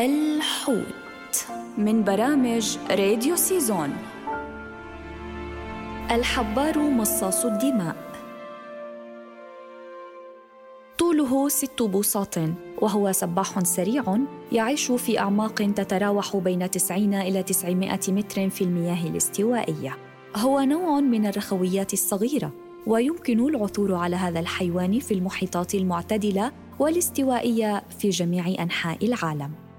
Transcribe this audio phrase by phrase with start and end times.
[0.00, 1.46] الحوت
[1.78, 3.92] من برامج راديو سيزون.
[6.10, 7.96] الحبار مصاص الدماء.
[10.98, 12.34] طوله ست بوصات
[12.78, 14.18] وهو سباح سريع
[14.52, 19.96] يعيش في أعماق تتراوح بين 90 إلى 900 متر في المياه الاستوائية.
[20.36, 22.52] هو نوع من الرخويات الصغيرة
[22.86, 29.69] ويمكن العثور على هذا الحيوان في المحيطات المعتدلة والاستوائية في جميع أنحاء العالم.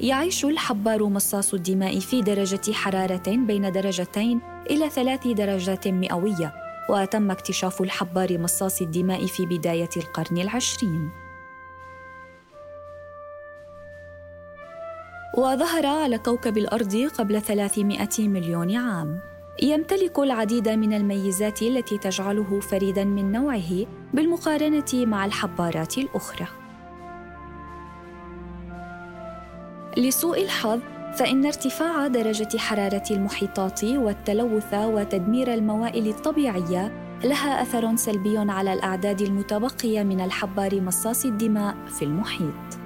[0.00, 6.54] يعيش الحبار مصاص الدماء في درجة حرارة بين درجتين إلى ثلاث درجات مئوية
[6.90, 11.10] وتم اكتشاف الحبار مصاص الدماء في بداية القرن العشرين.
[15.38, 19.20] وظهر على كوكب الأرض قبل 300 مليون عام.
[19.62, 26.65] يمتلك العديد من الميزات التي تجعله فريدا من نوعه بالمقارنة مع الحبارات الأخرى.
[29.96, 30.80] لسوء الحظ
[31.14, 36.92] فإن ارتفاع درجة حرارة المحيطات والتلوث وتدمير الموائل الطبيعية
[37.24, 42.78] لها أثر سلبي على الأعداد المتبقية من الحبار مصاص الدماء في المحيط.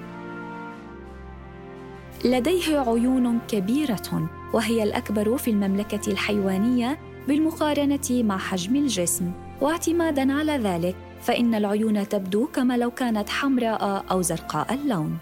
[2.25, 10.97] لديه عيون كبيرة وهي الأكبر في المملكة الحيوانية بالمقارنة مع حجم الجسم، واعتماداً على ذلك
[11.21, 15.19] فإن العيون تبدو كما لو كانت حمراء أو زرقاء اللون.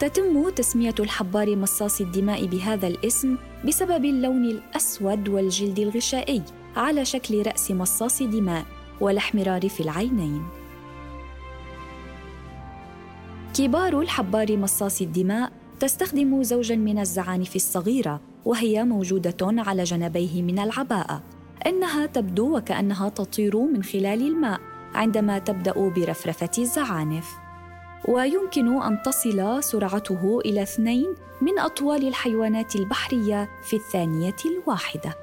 [0.00, 6.42] تتم تسمية الحبار مصاص الدماء بهذا الاسم بسبب اللون الأسود والجلد الغشائي
[6.76, 8.64] على شكل رأس مصاص دماء
[9.00, 10.42] والاحمرار في العينين.
[13.54, 21.22] كبار الحبار مصاص الدماء تستخدم زوجا من الزعانف الصغيرة وهي موجودة على جنبيه من العباءة.
[21.66, 24.60] إنها تبدو وكأنها تطير من خلال الماء
[24.94, 27.49] عندما تبدأ برفرفة الزعانف.
[28.08, 35.14] ويمكن أن تصل سرعته إلى اثنين من أطوال الحيوانات البحرية في الثانية الواحدة.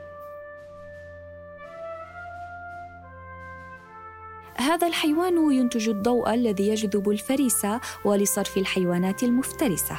[4.56, 9.96] هذا الحيوان ينتج الضوء الذي يجذب الفريسة ولصرف الحيوانات المفترسة.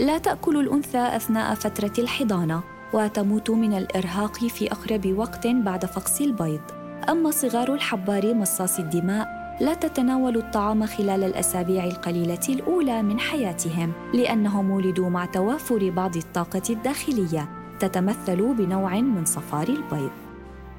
[0.00, 2.62] لا تأكل الأنثى أثناء فترة الحضانة
[2.92, 6.60] وتموت من الإرهاق في أقرب وقت بعد فقس البيض.
[7.08, 14.70] أما صغار الحبار مصاص الدماء لا تتناول الطعام خلال الأسابيع القليلة الأولى من حياتهم لأنهم
[14.70, 17.48] ولدوا مع توافر بعض الطاقة الداخلية
[17.80, 20.10] تتمثل بنوع من صفار البيض.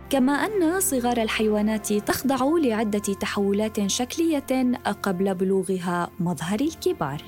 [0.10, 4.72] كما أن صغار الحيوانات تخضع لعدة تحولات شكلية
[5.04, 7.22] قبل بلوغها مظهر الكبار.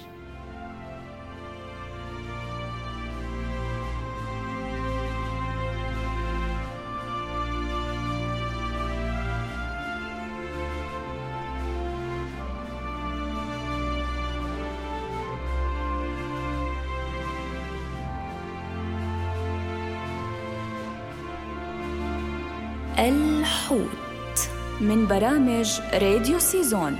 [23.01, 24.49] الحوت
[24.81, 26.99] من برامج راديو سيزون.